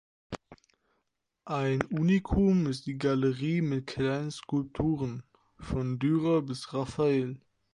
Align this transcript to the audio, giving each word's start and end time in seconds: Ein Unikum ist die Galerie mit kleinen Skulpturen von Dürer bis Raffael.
Ein 1.45 1.83
Unikum 1.91 2.65
ist 2.65 2.87
die 2.87 2.97
Galerie 2.97 3.61
mit 3.61 3.85
kleinen 3.85 4.31
Skulpturen 4.31 5.21
von 5.59 5.99
Dürer 5.99 6.41
bis 6.41 6.73
Raffael. 6.73 7.39